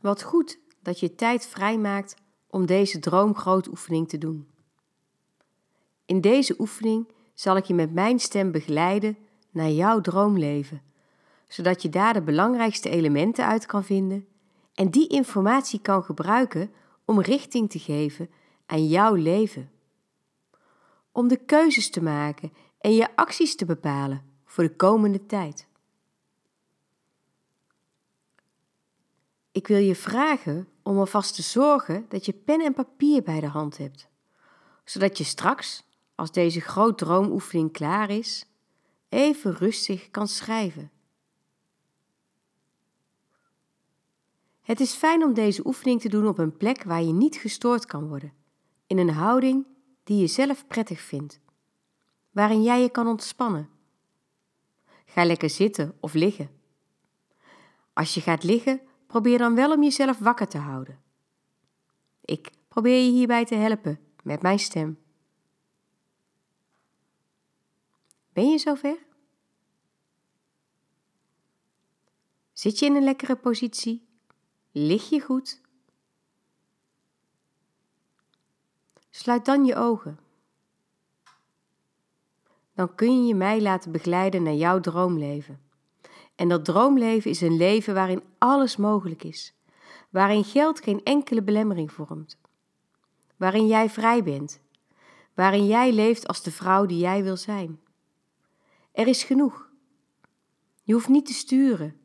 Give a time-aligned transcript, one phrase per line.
[0.00, 4.48] Wat goed dat je tijd vrijmaakt om deze droomgrootoefening te doen.
[6.06, 9.16] In deze oefening zal ik je met mijn stem begeleiden
[9.50, 10.82] naar jouw droomleven,
[11.48, 14.26] zodat je daar de belangrijkste elementen uit kan vinden
[14.74, 16.70] en die informatie kan gebruiken
[17.04, 18.30] om richting te geven
[18.66, 19.70] aan jouw leven.
[21.12, 25.67] Om de keuzes te maken en je acties te bepalen voor de komende tijd.
[29.58, 33.46] Ik wil je vragen om alvast te zorgen dat je pen en papier bij de
[33.46, 34.08] hand hebt,
[34.84, 38.46] zodat je straks, als deze groot droomoefening klaar is,
[39.08, 40.90] even rustig kan schrijven.
[44.60, 47.86] Het is fijn om deze oefening te doen op een plek waar je niet gestoord
[47.86, 48.32] kan worden,
[48.86, 49.66] in een houding
[50.04, 51.40] die je zelf prettig vindt,
[52.30, 53.68] waarin jij je kan ontspannen.
[55.04, 56.50] Ga lekker zitten of liggen.
[57.92, 61.02] Als je gaat liggen, probeer dan wel om jezelf wakker te houden.
[62.20, 64.98] Ik probeer je hierbij te helpen met mijn stem.
[68.32, 68.98] Ben je zover?
[72.52, 74.08] Zit je in een lekkere positie?
[74.72, 75.60] Lig je goed?
[79.10, 80.18] Sluit dan je ogen.
[82.74, 85.67] Dan kun je je mij laten begeleiden naar jouw droomleven.
[86.38, 89.54] En dat droomleven is een leven waarin alles mogelijk is,
[90.10, 92.38] waarin geld geen enkele belemmering vormt,
[93.36, 94.60] waarin jij vrij bent,
[95.34, 97.80] waarin jij leeft als de vrouw die jij wil zijn.
[98.92, 99.70] Er is genoeg.
[100.82, 102.00] Je hoeft niet te sturen,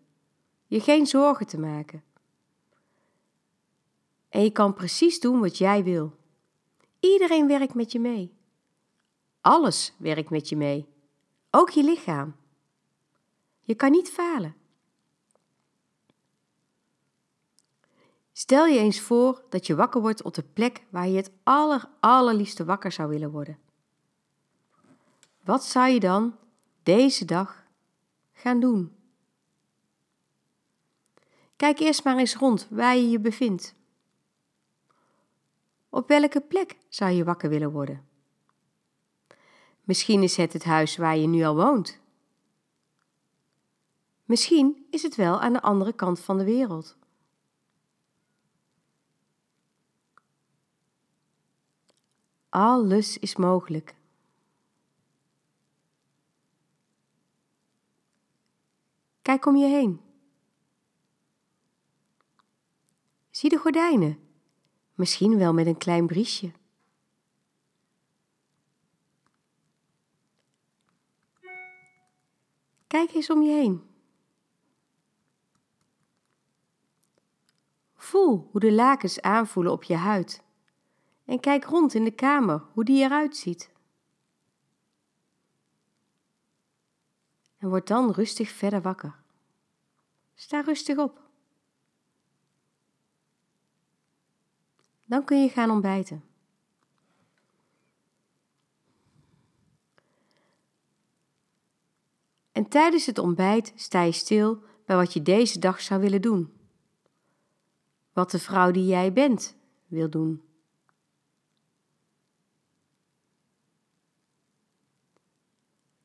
[0.68, 2.04] je geen zorgen te maken.
[4.30, 6.16] En je kan precies doen wat jij wil.
[7.00, 8.34] Iedereen werkt met je mee.
[9.42, 10.88] Alles werkt met je mee,
[11.52, 12.36] ook je lichaam.
[13.64, 14.56] Je kan niet falen.
[18.32, 21.90] Stel je eens voor dat je wakker wordt op de plek waar je het aller,
[22.00, 23.60] allerliefste wakker zou willen worden.
[25.44, 26.36] Wat zou je dan
[26.84, 27.64] deze dag
[28.34, 28.96] gaan doen?
[31.56, 33.76] Kijk eerst maar eens rond waar je je bevindt.
[35.90, 38.08] Op welke plek zou je wakker willen worden?
[39.84, 42.00] Misschien is het het huis waar je nu al woont.
[44.24, 46.98] Misschien is het wel aan de andere kant van de wereld.
[52.50, 53.96] Alles is mogelijk.
[59.22, 60.02] Kijk om je heen.
[63.30, 64.20] Zie de gordijnen,
[64.96, 66.52] misschien wel met een klein briesje.
[72.88, 73.93] Kijk eens om je heen.
[78.04, 80.44] Voel hoe de lakens aanvoelen op je huid.
[81.26, 83.72] En kijk rond in de kamer hoe die eruit ziet.
[87.58, 89.20] En word dan rustig verder wakker.
[90.34, 91.22] Sta rustig op.
[95.06, 96.24] Dan kun je gaan ontbijten.
[102.52, 106.53] En tijdens het ontbijt sta je stil bij wat je deze dag zou willen doen
[108.14, 109.56] wat de vrouw die jij bent
[109.88, 110.42] wil doen.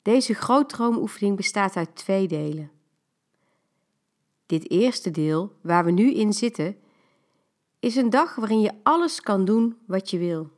[0.02, 2.70] Deze grootdroomoefening bestaat uit twee delen.
[4.46, 6.76] Dit eerste deel, waar we nu in zitten,
[7.78, 10.50] is een dag waarin je alles kan doen wat je wil.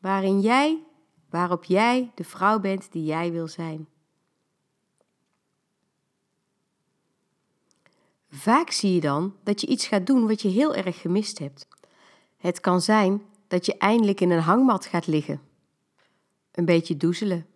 [0.00, 0.82] Waarin jij,
[1.30, 3.88] waarop jij de vrouw bent die jij wil zijn.
[8.34, 11.66] Vaak zie je dan dat je iets gaat doen wat je heel erg gemist hebt.
[12.36, 15.40] Het kan zijn dat je eindelijk in een hangmat gaat liggen,
[16.52, 17.46] een beetje doezelen,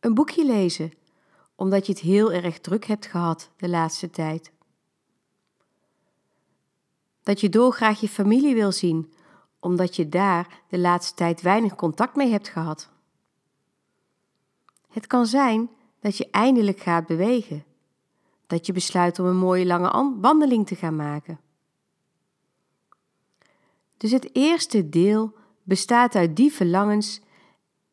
[0.00, 0.92] een boekje lezen,
[1.54, 4.52] omdat je het heel erg druk hebt gehad de laatste tijd.
[7.22, 9.12] Dat je dolgraag je familie wil zien,
[9.60, 12.90] omdat je daar de laatste tijd weinig contact mee hebt gehad.
[14.88, 15.70] Het kan zijn
[16.00, 17.64] dat je eindelijk gaat bewegen
[18.50, 21.40] dat je besluit om een mooie lange wandeling te gaan maken.
[23.96, 27.20] Dus het eerste deel bestaat uit die verlangens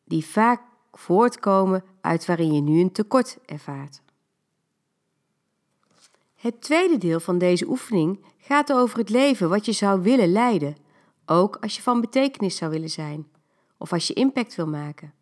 [0.04, 0.60] die vaak
[0.92, 4.02] voortkomen uit waarin je nu een tekort ervaart.
[6.34, 10.76] Het tweede deel van deze oefening gaat over het leven wat je zou willen leiden,
[11.26, 13.26] ook als je van betekenis zou willen zijn
[13.76, 15.14] of als je impact wil maken.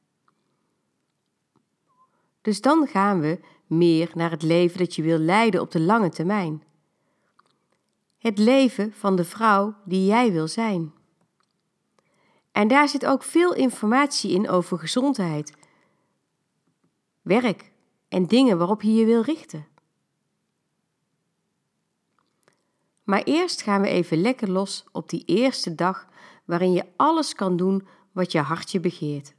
[2.43, 6.08] Dus dan gaan we meer naar het leven dat je wil leiden op de lange
[6.08, 6.62] termijn.
[8.18, 10.92] het leven van de vrouw die jij wil zijn.
[12.52, 15.52] En daar zit ook veel informatie in over gezondheid,
[17.22, 17.72] werk
[18.08, 19.66] en dingen waarop je je wil richten.
[23.04, 26.08] Maar eerst gaan we even lekker los op die eerste dag
[26.44, 29.34] waarin je alles kan doen wat je hartje begeert.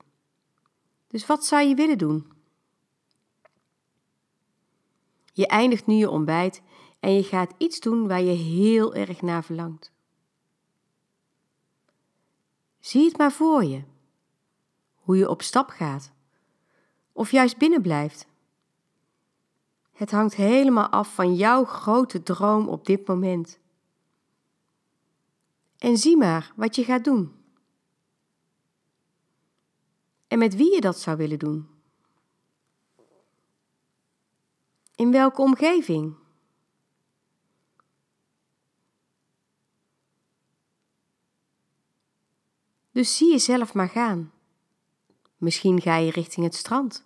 [1.07, 2.36] Dus wat zou je willen doen?
[5.37, 6.61] Je eindigt nu je ontbijt
[6.99, 9.91] en je gaat iets doen waar je heel erg naar verlangt.
[12.79, 13.83] Zie het maar voor je.
[14.95, 16.11] Hoe je op stap gaat.
[17.11, 18.27] Of juist binnen blijft.
[19.91, 23.59] Het hangt helemaal af van jouw grote droom op dit moment.
[25.77, 27.35] En zie maar wat je gaat doen.
[30.27, 31.76] En met wie je dat zou willen doen.
[34.97, 36.15] In welke omgeving?
[42.91, 44.31] Dus zie jezelf maar gaan.
[45.37, 47.05] Misschien ga je richting het strand.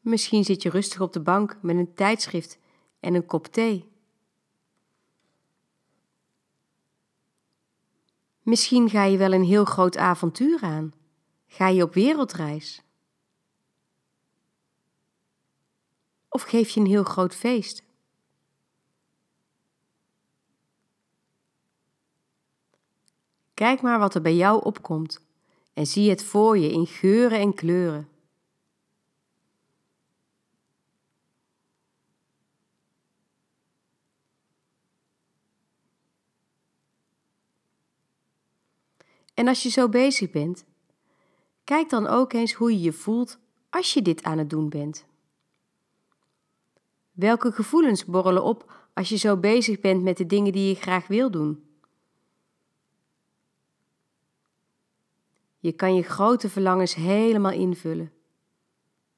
[0.00, 2.58] Misschien zit je rustig op de bank met een tijdschrift
[3.00, 3.88] en een kop thee.
[8.42, 10.94] Misschien ga je wel een heel groot avontuur aan.
[11.46, 12.85] Ga je op wereldreis.
[16.28, 17.84] Of geef je een heel groot feest.
[23.54, 25.20] Kijk maar wat er bij jou opkomt
[25.72, 28.08] en zie het voor je in geuren en kleuren.
[39.34, 40.64] En als je zo bezig bent,
[41.64, 43.38] kijk dan ook eens hoe je je voelt
[43.70, 45.04] als je dit aan het doen bent.
[47.16, 51.06] Welke gevoelens borrelen op als je zo bezig bent met de dingen die je graag
[51.06, 51.64] wil doen?
[55.58, 58.12] Je kan je grote verlangens helemaal invullen.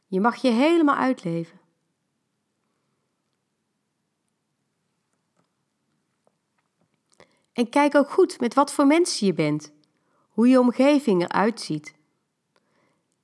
[0.06, 1.60] Je mag je helemaal uitleven.
[7.52, 9.72] En kijk ook goed met wat voor mensen je bent,
[10.28, 11.94] hoe je omgeving eruit ziet.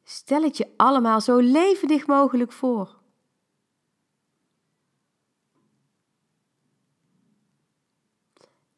[0.04, 3.02] Stel het je allemaal zo levendig mogelijk voor.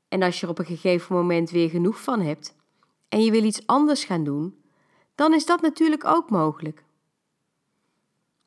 [0.08, 2.56] En als je er op een gegeven moment weer genoeg van hebt,
[3.08, 4.62] en je wil iets anders gaan doen,
[5.14, 6.84] dan is dat natuurlijk ook mogelijk.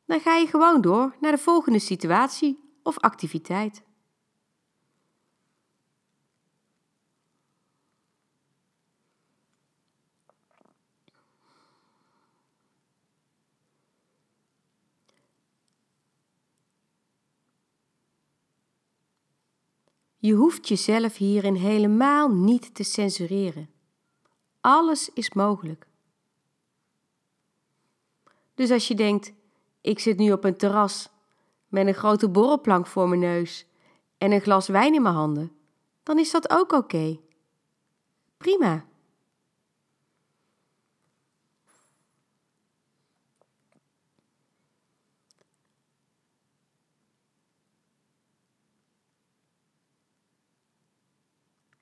[0.06, 3.82] Dan ga je gewoon door naar de volgende situatie of activiteit.
[20.22, 23.70] Je hoeft jezelf hierin helemaal niet te censureren.
[24.60, 25.86] Alles is mogelijk.
[28.54, 29.32] Dus als je denkt,
[29.80, 31.08] ik zit nu op een terras
[31.68, 33.66] met een grote borrelplank voor mijn neus
[34.18, 35.52] en een glas wijn in mijn handen,
[36.02, 37.18] dan is dat ook oké.
[38.36, 38.84] Prima.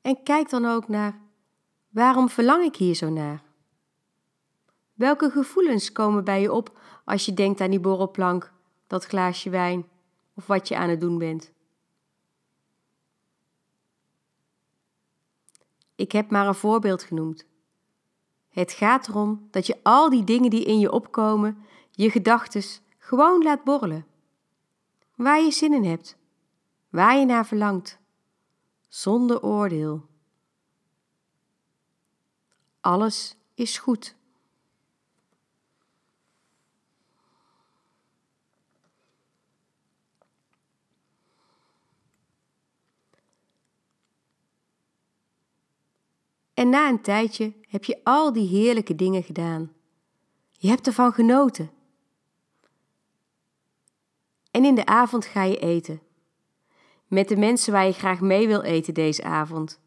[0.08, 1.20] En kijk dan ook naar
[1.88, 3.42] Waarom verlang ik hier zo naar?
[4.94, 8.52] Welke gevoelens komen bij je op als je denkt aan die borrelplank,
[8.86, 9.88] dat glaasje wijn
[10.34, 11.52] of wat je aan het doen bent?
[15.94, 17.46] Ik heb maar een voorbeeld genoemd.
[18.48, 22.62] Het gaat erom dat je al die dingen die in je opkomen, je gedachten,
[22.98, 24.06] gewoon laat borrelen.
[25.14, 26.16] Waar je zin in hebt,
[26.88, 27.98] waar je naar verlangt,
[28.88, 30.06] zonder oordeel.
[32.80, 34.16] Alles is goed.
[46.54, 49.72] En na een tijdje heb je al die heerlijke dingen gedaan.
[50.50, 51.70] Je hebt ervan genoten.
[54.50, 56.00] En in de avond ga je eten.
[57.08, 59.80] Met de mensen waar je graag mee wil eten deze avond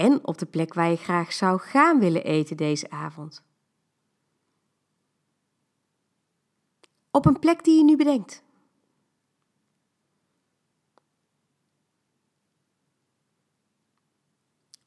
[0.00, 3.44] en op de plek waar je graag zou gaan willen eten deze avond.
[7.10, 8.42] Op een plek die je nu bedenkt.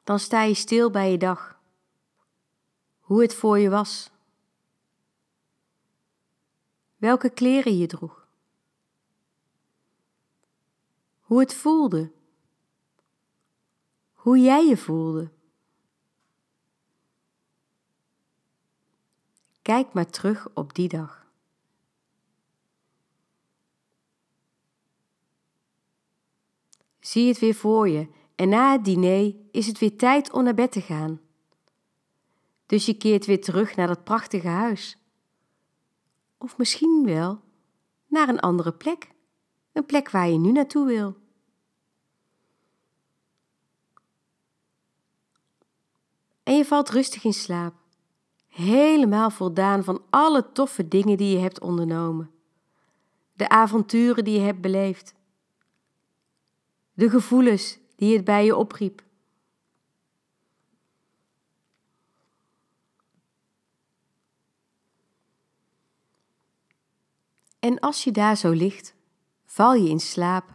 [0.04, 1.60] Dan sta je stil bij je dag.
[3.00, 4.12] Hoe het voor je was.
[6.96, 8.23] Welke kleren je droeg.
[11.34, 12.12] Hoe het voelde,
[14.12, 15.32] hoe jij je voelde.
[19.62, 21.28] Kijk maar terug op die dag.
[27.00, 30.54] Zie het weer voor je en na het diner is het weer tijd om naar
[30.54, 31.22] bed te gaan.
[32.66, 34.98] Dus je keert weer terug naar dat prachtige huis.
[36.38, 37.42] Of misschien wel
[38.08, 39.12] naar een andere plek,
[39.72, 41.22] een plek waar je nu naartoe wil.
[46.44, 47.74] En je valt rustig in slaap,
[48.48, 52.32] helemaal voldaan van alle toffe dingen die je hebt ondernomen,
[53.34, 55.14] de avonturen die je hebt beleefd,
[56.94, 59.04] de gevoelens die het bij je opriep.
[67.60, 68.96] En als je daar zo ligt,
[69.46, 70.54] val je in slaap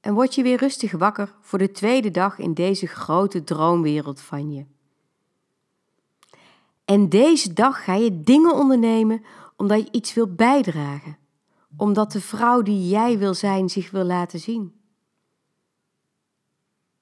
[0.00, 4.52] en word je weer rustig wakker voor de tweede dag in deze grote droomwereld van
[4.52, 4.75] je.
[6.86, 9.24] En deze dag ga je dingen ondernemen
[9.56, 11.18] omdat je iets wil bijdragen,
[11.76, 14.80] omdat de vrouw die jij wil zijn zich wil laten zien.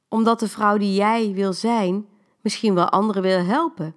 [0.08, 2.06] Omdat de vrouw die jij wil zijn
[2.40, 3.96] misschien wel anderen wil helpen,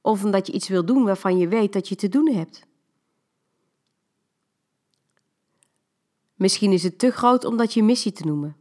[0.00, 2.66] of omdat je iets wil doen waarvan je weet dat je te doen hebt.
[6.34, 8.59] Misschien is het te groot om dat je missie te noemen.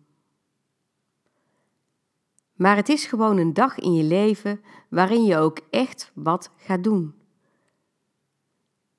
[2.60, 6.84] Maar het is gewoon een dag in je leven waarin je ook echt wat gaat
[6.84, 7.13] doen.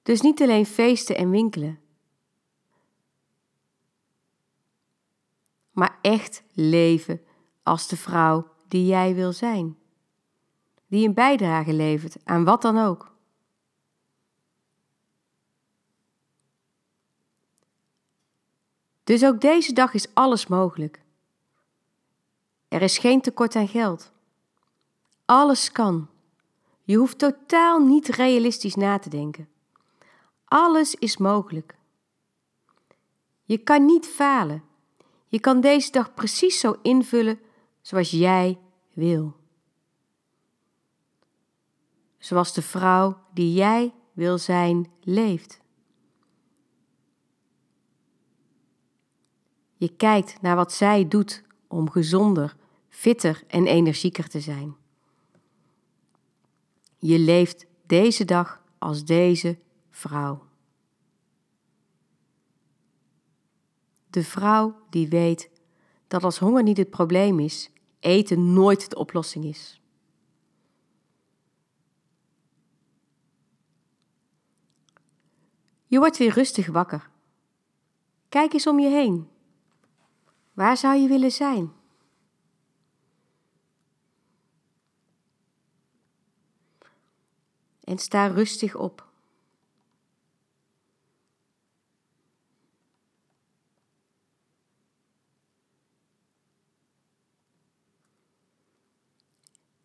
[0.03, 1.81] Dus niet alleen feesten en winkelen,
[5.71, 7.21] maar echt leven
[7.63, 9.79] als de vrouw die jij wil zijn,
[10.87, 13.15] die een bijdrage levert aan wat dan ook.
[19.05, 21.03] Dus ook deze dag is alles mogelijk.
[22.71, 24.13] Er is geen tekort aan geld.
[25.25, 26.09] Alles kan.
[26.83, 29.49] Je hoeft totaal niet realistisch na te denken.
[30.45, 31.77] Alles is mogelijk.
[33.43, 34.65] Je kan niet falen.
[35.27, 37.41] Je kan deze dag precies zo invullen
[37.81, 38.59] zoals jij
[38.93, 39.37] wil.
[42.19, 45.61] Zoals de vrouw die jij wil zijn leeft.
[49.77, 52.57] Je kijkt naar wat zij doet om gezonder,
[52.91, 54.77] fitter en energieker te zijn.
[56.99, 59.59] Je leeft deze dag als deze
[59.91, 60.49] vrouw.
[64.11, 65.51] De vrouw die weet
[66.07, 67.71] dat als honger niet het probleem is,
[68.01, 69.81] eten nooit de oplossing is.
[75.87, 77.11] Je wordt weer rustig wakker.
[78.29, 79.29] Kijk eens om je heen.
[80.53, 81.73] Waar zou je willen zijn?
[87.91, 89.09] En sta rustig op.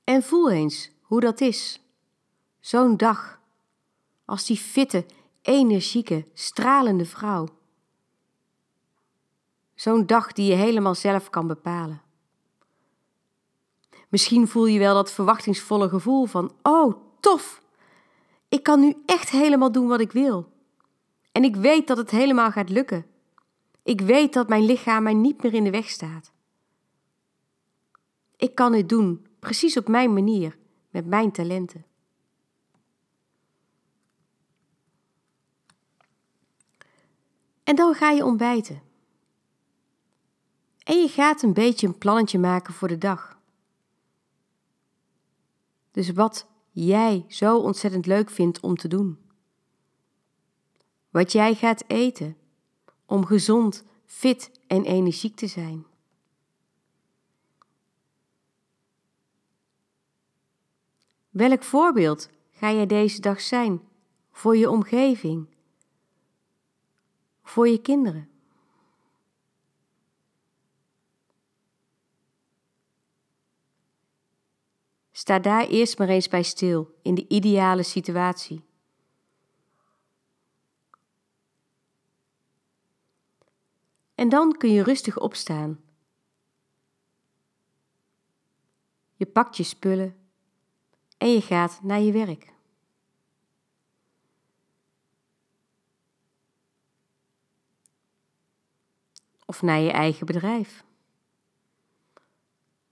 [0.03, 1.81] En voel eens hoe dat is.
[2.59, 3.39] Zo'n dag.
[4.25, 5.05] Als die fitte,
[5.41, 7.47] energieke, stralende vrouw.
[9.75, 12.01] Zo'n dag die je helemaal zelf kan bepalen.
[14.09, 17.63] Misschien voel je wel dat verwachtingsvolle gevoel van: oh, tof!
[18.49, 20.53] Ik kan nu echt helemaal doen wat ik wil.
[21.31, 23.05] En ik weet dat het helemaal gaat lukken.
[23.83, 26.31] Ik weet dat mijn lichaam mij niet meer in de weg staat.
[28.37, 30.57] Ik kan het doen, precies op mijn manier,
[30.89, 31.85] met mijn talenten.
[37.63, 38.81] En dan ga je ontbijten.
[40.83, 43.39] En je gaat een beetje een plannetje maken voor de dag.
[45.91, 49.19] Dus wat jij zo ontzettend leuk vindt om te doen.
[51.09, 52.37] Wat jij gaat eten
[53.05, 55.85] om gezond, fit en energiek te zijn.
[61.29, 63.81] Welk voorbeeld ga jij deze dag zijn
[64.31, 65.47] voor je omgeving,
[67.43, 68.29] voor je kinderen?
[75.25, 78.63] Sta daar eerst maar eens bij stil in de ideale situatie.
[84.15, 85.81] En dan kun je rustig opstaan.
[89.15, 90.15] Je pakt je spullen
[91.17, 92.53] en je gaat naar je werk.
[99.45, 100.83] Of naar je eigen bedrijf.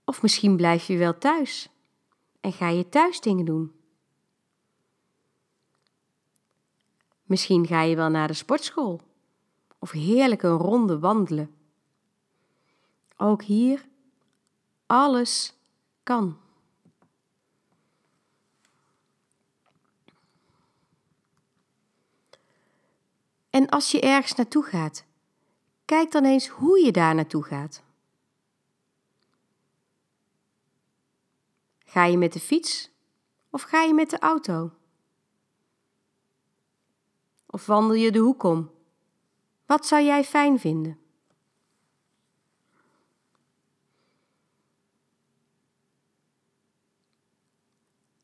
[0.04, 1.72] Of misschien blijf je wel thuis
[2.44, 3.72] en ga je thuis dingen doen.
[7.22, 9.00] Misschien ga je wel naar de sportschool
[9.78, 11.54] of heerlijk een ronde wandelen.
[13.16, 13.88] Ook hier,
[14.86, 15.54] alles
[16.02, 16.36] kan.
[23.50, 25.04] En als je ergens naartoe gaat,
[25.84, 27.83] kijk dan eens hoe je daar naartoe gaat.
[31.94, 32.90] Ga je met de fiets
[33.50, 34.72] of ga je met de auto?
[37.46, 38.70] Of wandel je de hoek om?
[39.66, 40.98] Wat zou jij fijn vinden?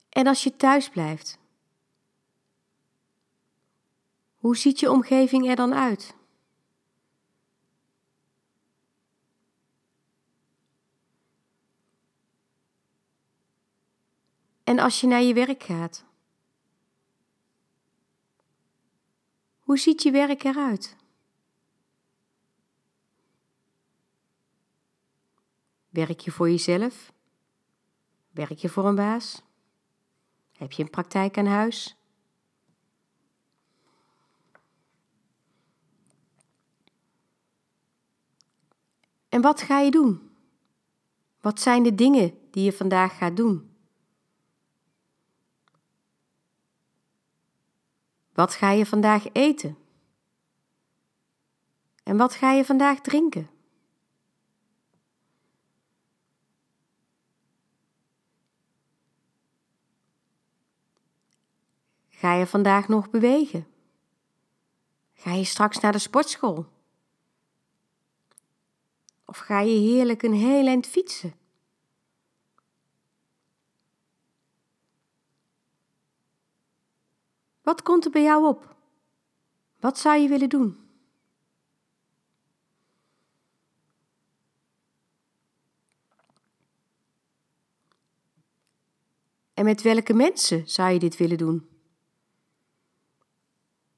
[0.08, 1.38] En als je thuis blijft,
[4.34, 6.14] hoe ziet je omgeving er dan uit?
[14.70, 16.04] En als je naar je werk gaat,
[19.58, 20.96] hoe ziet je werk eruit?
[25.88, 27.12] Werk je voor jezelf?
[28.30, 29.42] Werk je voor een baas?
[30.56, 31.96] Heb je een praktijk aan huis?
[39.28, 40.30] En wat ga je doen?
[41.40, 43.69] Wat zijn de dingen die je vandaag gaat doen?
[48.32, 49.78] Wat ga je vandaag eten?
[52.02, 53.50] En wat ga je vandaag drinken?
[62.08, 63.66] Ga je vandaag nog bewegen?
[65.12, 66.66] Ga je straks naar de sportschool?
[69.24, 71.39] Of ga je heerlijk een heel eind fietsen?
[77.70, 78.76] Wat komt er bij jou op?
[79.80, 80.88] Wat zou je willen doen?
[89.54, 91.68] En met welke mensen zou je dit willen doen?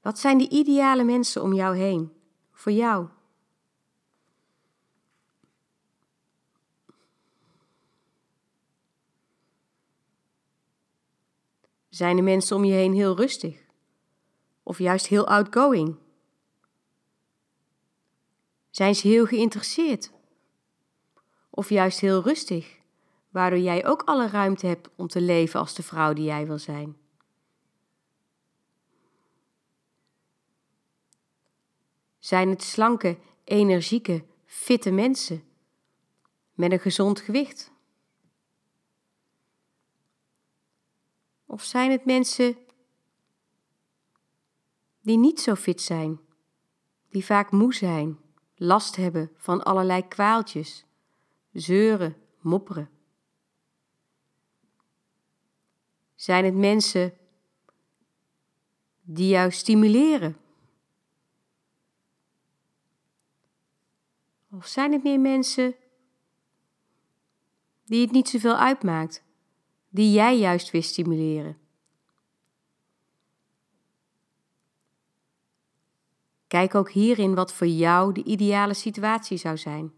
[0.01, 2.13] Wat zijn de ideale mensen om jou heen,
[2.51, 3.09] voor jou?
[11.89, 13.62] Zijn de mensen om je heen heel rustig?
[14.63, 15.97] Of juist heel outgoing?
[18.71, 20.13] Zijn ze heel geïnteresseerd?
[21.51, 22.79] Of juist heel rustig,
[23.29, 26.59] waardoor jij ook alle ruimte hebt om te leven als de vrouw die jij wil
[26.59, 26.97] zijn?
[32.19, 35.45] Zijn het slanke, energieke, fitte mensen
[36.55, 37.73] met een gezond gewicht?
[41.47, 42.57] Of zijn het mensen
[45.03, 46.21] die niet zo fit zijn,
[47.09, 48.19] die vaak moe zijn,
[48.55, 50.85] last hebben van allerlei kwaaltjes,
[51.53, 52.91] zeuren, mopperen?
[56.15, 57.17] Zijn het mensen
[59.01, 60.37] die jou stimuleren?
[64.51, 65.75] Of zijn het meer mensen
[67.85, 69.23] die het niet zoveel uitmaakt,
[69.89, 71.62] die jij juist weer stimuleren?
[76.53, 79.93] Kijk ook hierin wat voor jou de ideale situatie zou zijn.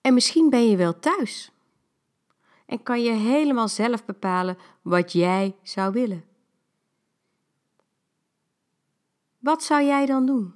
[0.00, 1.50] En misschien ben je wel thuis
[2.66, 6.24] en kan je helemaal zelf bepalen wat jij zou willen.
[9.38, 10.54] Wat zou jij dan doen?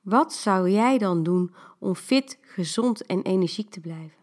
[0.00, 4.18] Wat zou jij dan doen om fit, gezond en energiek te blijven?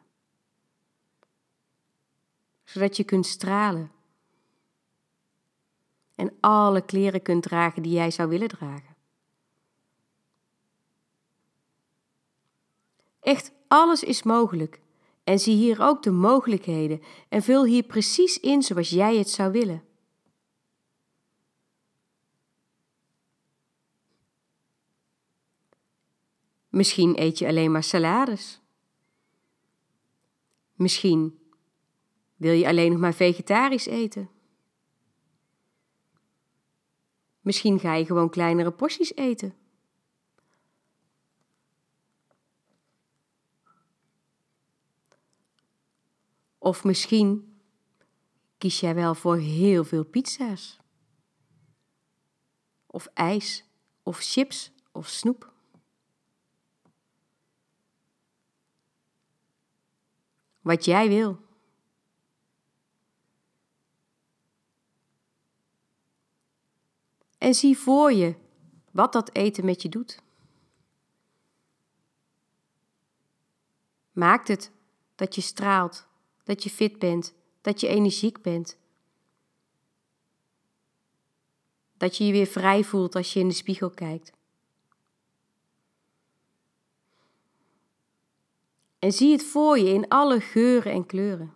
[2.64, 3.94] Zodat je kunt stralen
[6.16, 8.96] en alle kleren kunt dragen die jij zou willen dragen.
[13.20, 14.82] Echt alles is mogelijk
[15.24, 19.52] en zie hier ook de mogelijkheden en vul hier precies in zoals jij het zou
[19.52, 19.84] willen.
[26.70, 28.62] Misschien eet je alleen maar salades.
[30.74, 31.40] Misschien
[32.36, 34.30] wil je alleen nog maar vegetarisch eten.
[37.46, 39.56] Misschien ga je gewoon kleinere porties eten.
[46.58, 47.60] Of misschien
[48.58, 50.80] kies jij wel voor heel veel pizza's.
[52.96, 53.64] of ijs
[54.04, 55.54] of chips of snoep.
[60.62, 61.45] Wat jij wil.
[67.46, 68.36] En zie voor je
[68.92, 70.20] wat dat eten met je doet.
[74.12, 74.72] Maakt het
[75.16, 76.08] dat je straalt,
[76.44, 78.78] dat je fit bent, dat je energiek bent.
[81.98, 84.32] Dat je je weer vrij voelt als je in de spiegel kijkt.
[89.00, 91.54] En zie het voor je in alle geuren en kleuren.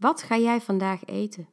[0.00, 1.48] Wat ga jij vandaag eten?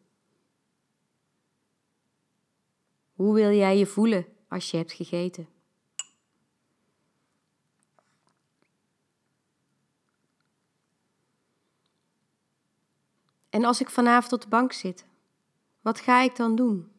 [3.13, 5.49] Hoe wil jij je voelen als je hebt gegeten?
[13.49, 15.05] En als ik vanavond op de bank zit,
[15.81, 16.91] wat ga ik dan doen?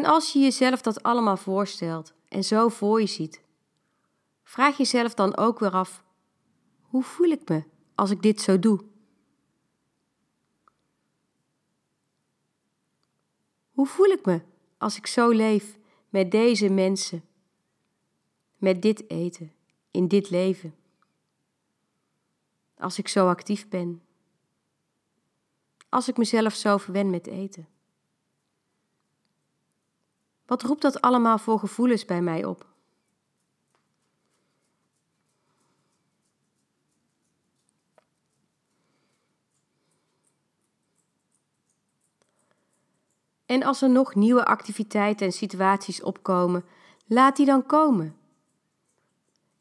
[0.00, 3.42] En als je jezelf dat allemaal voorstelt en zo voor je ziet,
[4.42, 6.04] vraag jezelf dan ook weer af:
[6.80, 8.84] hoe voel ik me als ik dit zo doe?
[13.70, 14.42] Hoe voel ik me
[14.78, 17.24] als ik zo leef met deze mensen,
[18.56, 19.52] met dit eten,
[19.90, 20.74] in dit leven?
[22.76, 24.02] Als ik zo actief ben,
[25.88, 27.68] als ik mezelf zo verwen met eten?
[30.50, 32.66] Wat roept dat allemaal voor gevoelens bij mij op?
[43.46, 46.64] En als er nog nieuwe activiteiten en situaties opkomen,
[47.06, 48.16] laat die dan komen.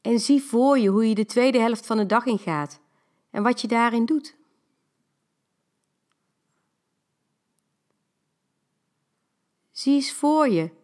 [0.01, 2.79] En zie voor je hoe je de tweede helft van de dag ingaat
[3.29, 4.37] en wat je daarin doet.
[9.71, 10.77] Zie eens voor je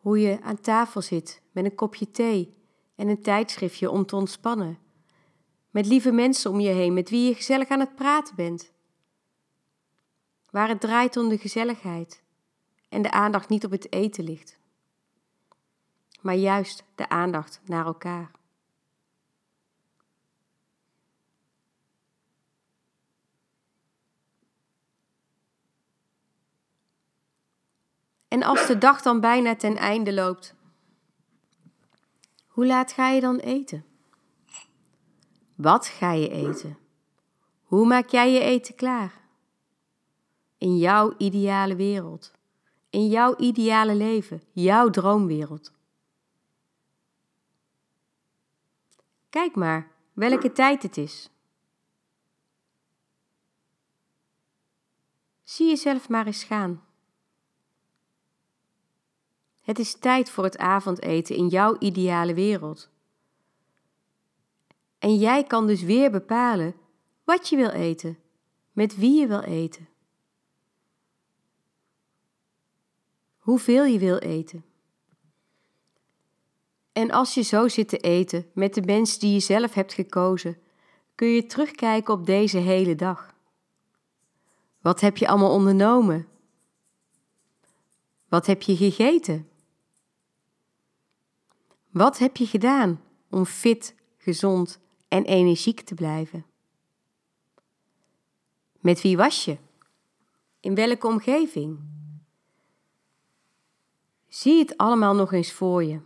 [0.00, 2.54] hoe je aan tafel zit met een kopje thee
[2.94, 4.78] en een tijdschriftje om te ontspannen.
[5.70, 8.72] Met lieve mensen om je heen met wie je gezellig aan het praten bent.
[10.50, 12.22] Waar het draait om de gezelligheid
[12.88, 14.58] en de aandacht niet op het eten ligt,
[16.20, 18.30] maar juist de aandacht naar elkaar.
[28.30, 30.54] En als de dag dan bijna ten einde loopt,
[32.46, 33.84] hoe laat ga je dan eten?
[35.54, 36.78] Wat ga je eten?
[37.62, 39.20] Hoe maak jij je eten klaar?
[40.58, 42.32] In jouw ideale wereld,
[42.90, 45.72] in jouw ideale leven, jouw droomwereld.
[49.30, 51.30] Kijk maar welke tijd het is.
[55.42, 56.88] Zie jezelf maar eens gaan.
[59.70, 62.88] Het is tijd voor het avondeten in jouw ideale wereld.
[64.98, 66.74] En jij kan dus weer bepalen
[67.24, 68.18] wat je wil eten,
[68.72, 69.88] met wie je wil eten,
[73.36, 74.64] hoeveel je wil eten.
[76.92, 80.58] En als je zo zit te eten met de mens die je zelf hebt gekozen,
[81.14, 83.34] kun je terugkijken op deze hele dag.
[84.80, 86.28] Wat heb je allemaal ondernomen?
[88.28, 89.49] Wat heb je gegeten?
[91.90, 96.46] Wat heb je gedaan om fit, gezond en energiek te blijven?
[98.80, 99.56] Met wie was je?
[100.60, 101.78] In welke omgeving?
[104.28, 106.00] Zie het allemaal nog eens voor je.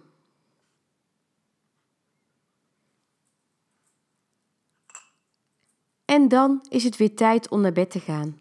[6.05, 8.39] En dan is het weer tijd om naar bed te gaan.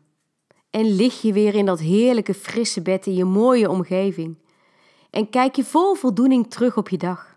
[0.69, 4.37] En lig je weer in dat heerlijke frisse bed in je mooie omgeving.
[5.09, 7.32] En kijk je vol voldoening terug op je dag.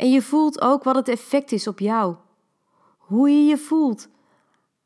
[0.00, 2.16] En je voelt ook wat het effect is op jou.
[2.98, 4.08] Hoe je je voelt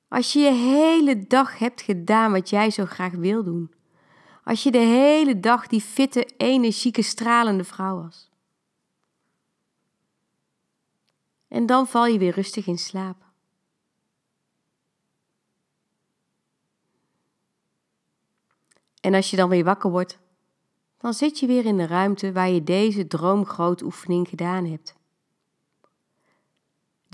[0.08, 3.74] als je je hele dag hebt gedaan wat jij zo graag wil doen.
[4.44, 8.30] Als je de hele dag die fitte, energieke, stralende vrouw was.
[11.48, 13.24] En dan val je weer rustig in slaap.
[19.00, 20.18] En als je dan weer wakker wordt,
[20.98, 25.02] dan zit je weer in de ruimte waar je deze droomgroot oefening gedaan hebt.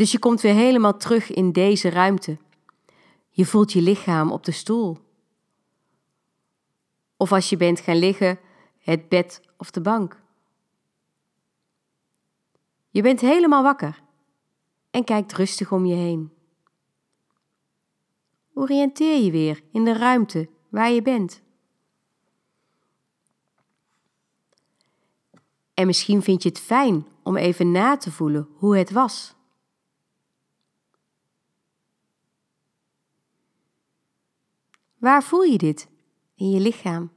[0.01, 2.39] Dus je komt weer helemaal terug in deze ruimte.
[3.31, 4.99] Je voelt je lichaam op de stoel.
[7.17, 8.39] of als je bent gaan liggen,
[8.79, 10.23] het bed of de bank.
[12.91, 14.03] Je bent helemaal wakker
[14.91, 16.33] en kijkt rustig om je heen.
[18.55, 21.43] Oriënteer je weer in de ruimte waar je bent.
[25.75, 29.39] En misschien vind je het fijn om even na te voelen hoe het was.
[35.01, 35.89] Waar voel je dit
[36.35, 37.13] in je lichaam?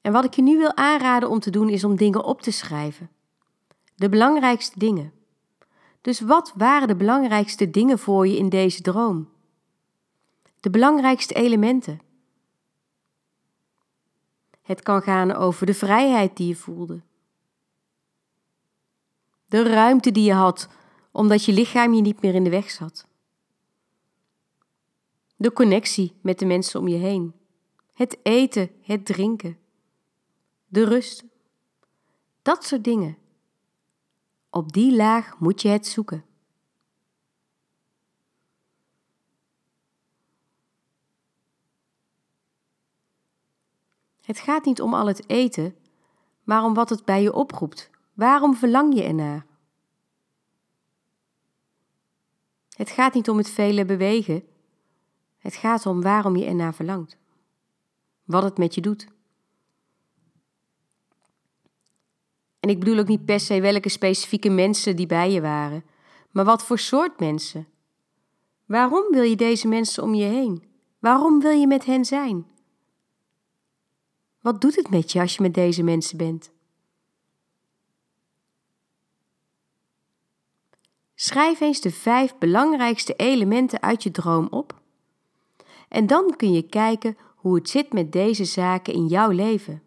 [0.00, 2.50] En wat ik je nu wil aanraden om te doen is om dingen op te
[2.50, 3.10] schrijven.
[3.94, 5.12] De belangrijkste dingen.
[6.00, 9.28] Dus wat waren de belangrijkste dingen voor je in deze droom?
[10.60, 12.00] De belangrijkste elementen.
[14.62, 17.02] Het kan gaan over de vrijheid die je voelde.
[19.46, 20.68] De ruimte die je had
[21.18, 23.06] omdat je lichaam je niet meer in de weg zat.
[25.36, 27.34] De connectie met de mensen om je heen.
[27.92, 29.58] Het eten, het drinken.
[30.66, 31.24] De rust.
[32.42, 33.18] Dat soort dingen.
[34.50, 36.24] Op die laag moet je het zoeken.
[44.20, 45.76] Het gaat niet om al het eten,
[46.44, 47.90] maar om wat het bij je oproept.
[48.14, 49.47] Waarom verlang je ernaar?
[52.78, 54.42] Het gaat niet om het vele bewegen.
[55.38, 57.16] Het gaat om waarom je ernaar verlangt.
[58.24, 59.06] Wat het met je doet.
[62.60, 65.84] En ik bedoel ook niet per se welke specifieke mensen die bij je waren,
[66.30, 67.66] maar wat voor soort mensen.
[68.66, 70.64] Waarom wil je deze mensen om je heen?
[70.98, 72.46] Waarom wil je met hen zijn?
[74.40, 76.50] Wat doet het met je als je met deze mensen bent?
[81.20, 84.80] Schrijf eens de vijf belangrijkste elementen uit je droom op.
[85.88, 89.82] En dan kun je kijken hoe het zit met deze zaken in jouw leven.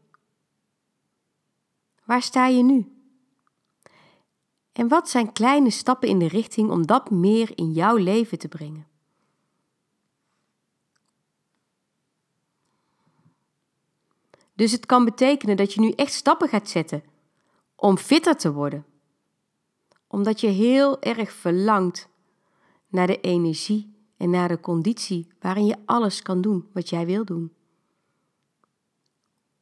[2.03, 2.91] Waar sta je nu?
[4.71, 8.47] En wat zijn kleine stappen in de richting om dat meer in jouw leven te
[8.47, 8.87] brengen?
[14.53, 17.03] Dus het kan betekenen dat je nu echt stappen gaat zetten
[17.75, 18.85] om fitter te worden.
[20.11, 22.09] Omdat je heel erg verlangt
[22.87, 27.25] naar de energie en naar de conditie waarin je alles kan doen wat jij wil
[27.25, 27.53] doen.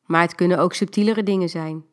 [0.06, 1.86] Maar het kunnen ook subtielere dingen zijn.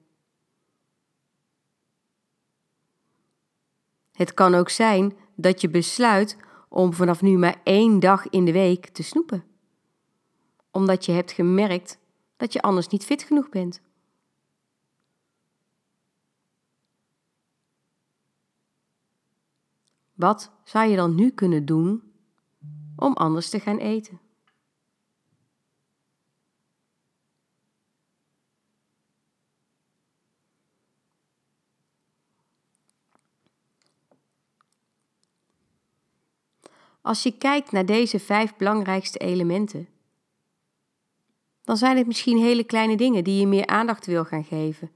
[4.12, 6.36] Het kan ook zijn dat je besluit
[6.68, 9.44] om vanaf nu maar één dag in de week te snoepen.
[10.70, 11.98] Omdat je hebt gemerkt
[12.36, 13.80] dat je anders niet fit genoeg bent.
[20.16, 22.02] Wat zou je dan nu kunnen doen
[22.96, 24.20] om anders te gaan eten?
[37.00, 39.88] Als je kijkt naar deze vijf belangrijkste elementen,
[41.64, 44.90] dan zijn het misschien hele kleine dingen die je meer aandacht wil gaan geven.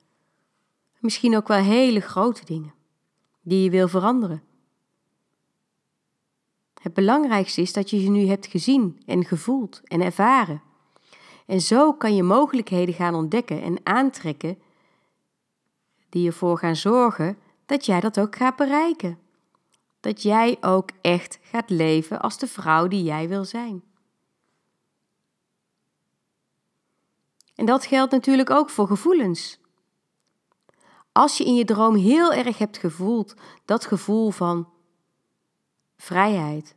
[0.98, 2.74] Misschien ook wel hele grote dingen
[3.40, 4.42] die je wil veranderen.
[6.80, 10.62] Het belangrijkste is dat je ze nu hebt gezien en gevoeld en ervaren.
[11.46, 14.58] En zo kan je mogelijkheden gaan ontdekken en aantrekken
[16.08, 19.18] die ervoor gaan zorgen dat jij dat ook gaat bereiken.
[20.00, 23.82] Dat jij ook echt gaat leven als de vrouw die jij wil zijn.
[27.54, 29.58] En dat geldt natuurlijk ook voor gevoelens.
[31.12, 34.68] Als je in je droom heel erg hebt gevoeld dat gevoel van
[36.00, 36.76] vrijheid.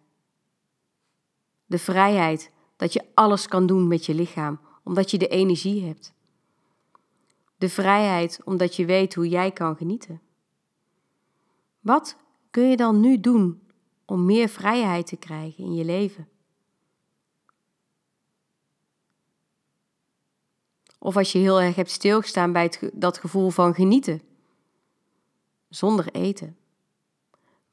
[1.65, 6.13] De vrijheid dat je alles kan doen met je lichaam, omdat je de energie hebt.
[7.57, 10.21] De vrijheid omdat je weet hoe jij kan genieten.
[11.79, 12.17] Wat
[12.49, 13.62] kun je dan nu doen
[14.05, 16.27] om meer vrijheid te krijgen in je leven?
[20.99, 24.21] Of als je heel erg hebt stilgestaan bij dat gevoel van genieten,
[25.69, 26.57] zonder eten.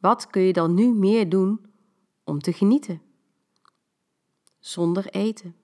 [0.00, 1.66] Wat kun je dan nu meer doen
[2.24, 3.02] om te genieten?
[4.58, 5.56] Zonder eten.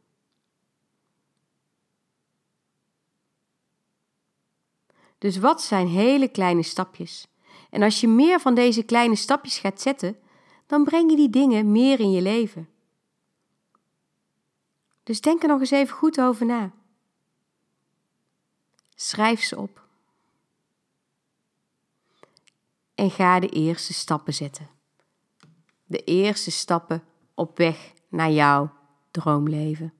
[5.18, 7.26] Dus wat zijn hele kleine stapjes?
[7.70, 10.16] En als je meer van deze kleine stapjes gaat zetten,
[10.66, 12.68] dan breng je die dingen meer in je leven.
[15.02, 16.72] Dus denk er nog eens even goed over na.
[18.94, 19.85] Schrijf ze op.
[22.96, 24.68] En ga de eerste stappen zetten.
[25.84, 27.02] De eerste stappen
[27.34, 28.72] op weg naar jouw
[29.10, 29.92] droomleven.